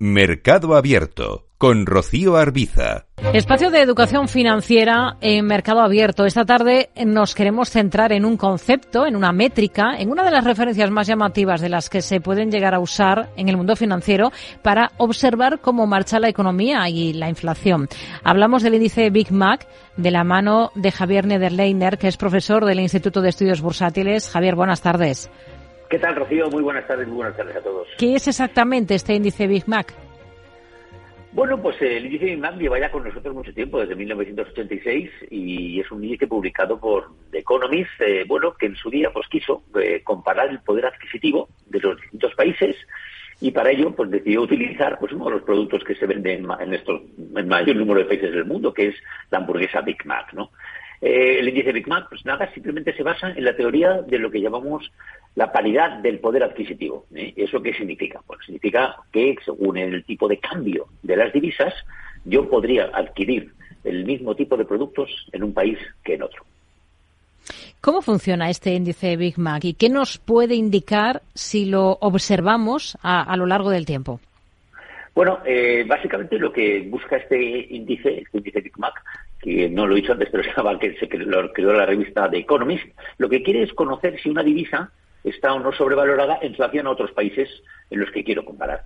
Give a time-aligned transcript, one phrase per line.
[0.00, 3.06] Mercado Abierto con Rocío Arbiza.
[3.32, 6.24] Espacio de educación financiera en Mercado Abierto.
[6.24, 10.44] Esta tarde nos queremos centrar en un concepto, en una métrica, en una de las
[10.44, 14.30] referencias más llamativas de las que se pueden llegar a usar en el mundo financiero
[14.62, 17.88] para observar cómo marcha la economía y la inflación.
[18.22, 22.78] Hablamos del índice Big Mac de la mano de Javier Nederleiner, que es profesor del
[22.78, 24.30] Instituto de Estudios Bursátiles.
[24.30, 25.28] Javier, buenas tardes.
[25.88, 26.50] ¿Qué tal, Rocío?
[26.50, 27.88] Muy buenas tardes, muy buenas tardes a todos.
[27.96, 29.94] ¿Qué es exactamente este índice Big Mac?
[31.32, 35.80] Bueno, pues el índice Big Mac lleva ya con nosotros mucho tiempo, desde 1986, y
[35.80, 39.62] es un índice publicado por The Economist, eh, bueno, que en su día pues quiso
[39.80, 42.76] eh, comparar el poder adquisitivo de los distintos países
[43.40, 46.74] y para ello pues decidió utilizar pues uno de los productos que se venden en
[46.74, 47.00] estos
[47.36, 48.94] en mayor número de países del mundo, que es
[49.30, 50.50] la hamburguesa Big Mac, ¿no?
[51.00, 54.30] Eh, el índice Big Mac, pues nada, simplemente se basa en la teoría de lo
[54.30, 54.90] que llamamos
[55.36, 57.06] la paridad del poder adquisitivo.
[57.14, 57.32] ¿eh?
[57.36, 58.20] ¿Eso qué significa?
[58.26, 61.72] Pues significa que según el tipo de cambio de las divisas,
[62.24, 63.52] yo podría adquirir
[63.84, 66.44] el mismo tipo de productos en un país que en otro.
[67.80, 73.36] ¿Cómo funciona este índice Big Mac y qué nos puede indicar si lo observamos a,
[73.36, 74.20] lo largo del tiempo?
[75.14, 78.94] Bueno, eh, básicamente lo que busca este índice, este índice Big Mac,
[79.40, 82.86] que no lo dicho antes, pero llama que se lo creó la revista The Economist,
[83.18, 84.90] lo que quiere es conocer si una divisa
[85.24, 87.48] está o no sobrevalorada en relación a otros países
[87.90, 88.84] en los que quiero comparar.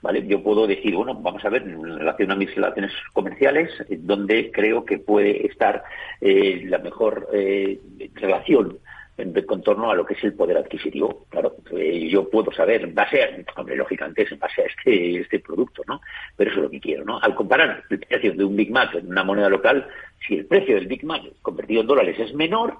[0.00, 0.26] ¿Vale?
[0.26, 4.84] Yo puedo decir, bueno, vamos a ver, en relación a mis relaciones comerciales, donde creo
[4.84, 5.84] que puede estar
[6.20, 7.78] eh, la mejor eh,
[8.14, 8.78] relación
[9.16, 11.26] en contorno a lo que es el poder adquisitivo.
[11.28, 15.20] Claro, eh, yo puedo saber, en base a, hombre, lógicamente es en base a este,
[15.20, 16.00] este producto, ¿no?
[16.36, 17.18] Pero eso es lo que quiero, ¿no?
[17.20, 19.86] Al comparar el precio de un Big Mac en una moneda local,
[20.26, 22.76] si el precio del Big Mac convertido en dólares es menor,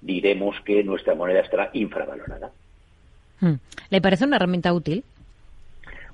[0.00, 2.50] diremos que nuestra moneda estará infravalorada.
[3.40, 3.54] Hmm.
[3.90, 5.04] ¿Le parece una herramienta útil?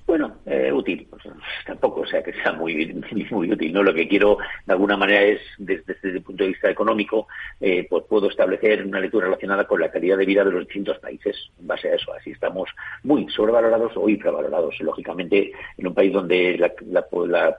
[0.07, 1.09] Bueno, eh, útil,
[1.67, 2.95] tampoco o sea que sea muy,
[3.31, 3.73] muy útil.
[3.73, 7.27] No, lo que quiero de alguna manera es, desde, el punto de vista económico,
[7.61, 10.99] eh, pues puedo establecer una lectura relacionada con la calidad de vida de los distintos
[11.01, 11.51] países.
[11.59, 12.71] En base a eso, así estamos
[13.03, 14.79] muy sobrevalorados o infravalorados.
[14.81, 17.59] Lógicamente, en un país donde la, la,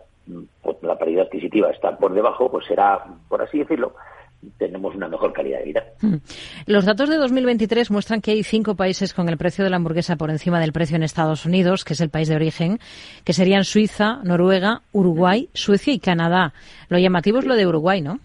[0.81, 3.93] la paridad adquisitiva está por debajo, pues será, por así decirlo,
[4.57, 5.83] tenemos una mejor calidad de vida.
[6.01, 6.15] Hmm.
[6.65, 10.15] Los datos de 2023 muestran que hay cinco países con el precio de la hamburguesa
[10.15, 12.79] por encima del precio en Estados Unidos, que es el país de origen,
[13.23, 16.53] que serían Suiza, Noruega, Uruguay, Suecia y Canadá.
[16.89, 18.19] Lo llamativo es lo de Uruguay, ¿no?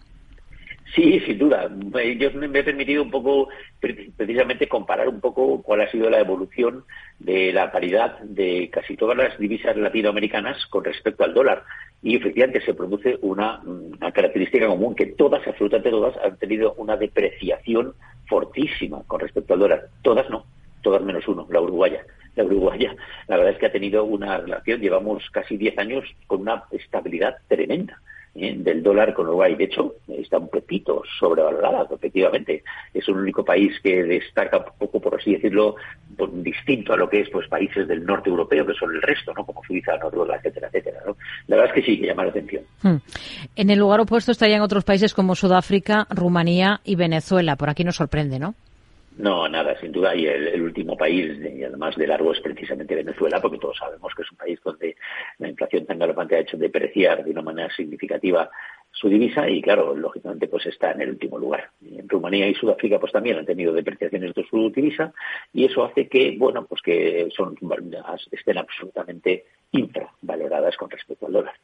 [0.94, 1.70] Sí, sin duda.
[2.18, 3.48] Yo me he permitido un poco,
[3.80, 6.84] precisamente, comparar un poco cuál ha sido la evolución
[7.18, 11.64] de la paridad de casi todas las divisas latinoamericanas con respecto al dólar.
[12.02, 13.62] Y efectivamente se produce una,
[14.12, 17.94] característica común, que todas, absolutamente todas, han tenido una depreciación
[18.28, 19.88] fortísima con respecto al dólar.
[20.02, 20.44] Todas no,
[20.82, 22.04] todas menos uno, la uruguaya.
[22.34, 22.94] La uruguaya,
[23.28, 27.36] la verdad es que ha tenido una relación, llevamos casi 10 años con una estabilidad
[27.46, 28.00] tremenda
[28.34, 29.54] del dólar con Uruguay.
[29.54, 32.62] De hecho, está un pepito sobrevalorada, efectivamente.
[32.94, 35.76] Es el único país que destaca un poco, por así decirlo,
[36.32, 39.44] distinto a lo que es pues países del norte europeo, que son el resto, ¿no?
[39.44, 41.00] Como Suiza, Noruega, etcétera, etcétera.
[41.06, 41.16] ¿no?
[41.46, 42.64] La verdad es que sí, que llama la atención.
[42.82, 42.96] Hmm.
[43.56, 47.56] En el lugar opuesto estarían otros países como Sudáfrica, Rumanía y Venezuela.
[47.56, 48.54] Por aquí nos sorprende, ¿no?
[49.18, 50.14] No, nada, sin duda.
[50.14, 54.22] Y el, último país, y además de largo, es precisamente Venezuela, porque todos sabemos que
[54.22, 54.96] es un país donde
[55.38, 58.50] la inflación tan galopante ha hecho depreciar de una manera significativa
[58.90, 61.70] su divisa y, claro, lógicamente, pues está en el último lugar.
[61.84, 65.12] En Rumanía y Sudáfrica, pues también han tenido depreciaciones de su divisa
[65.52, 67.56] y eso hace que, bueno, pues que son
[68.30, 71.54] estén absolutamente infravaloradas con respecto al dólar.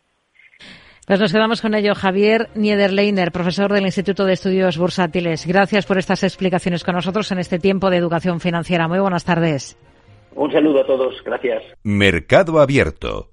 [1.08, 1.94] Pues nos quedamos con ello.
[1.94, 5.46] Javier Niederleiner, profesor del Instituto de Estudios Bursátiles.
[5.46, 8.88] Gracias por estas explicaciones con nosotros en este tiempo de educación financiera.
[8.88, 9.78] Muy buenas tardes.
[10.34, 11.14] Un saludo a todos.
[11.24, 11.62] Gracias.
[11.82, 13.30] Mercado Abierto